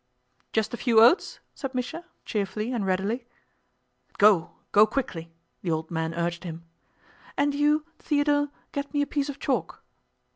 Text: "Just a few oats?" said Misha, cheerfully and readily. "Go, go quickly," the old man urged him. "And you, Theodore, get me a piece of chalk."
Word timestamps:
"Just 0.51 0.73
a 0.73 0.77
few 0.77 0.99
oats?" 0.99 1.39
said 1.53 1.75
Misha, 1.75 2.05
cheerfully 2.25 2.71
and 2.73 2.87
readily. 2.87 3.27
"Go, 4.17 4.53
go 4.71 4.87
quickly," 4.87 5.31
the 5.61 5.69
old 5.69 5.91
man 5.91 6.15
urged 6.15 6.43
him. 6.43 6.63
"And 7.37 7.53
you, 7.53 7.85
Theodore, 7.99 8.49
get 8.71 8.91
me 8.95 9.03
a 9.03 9.05
piece 9.05 9.29
of 9.29 9.37
chalk." 9.37 9.83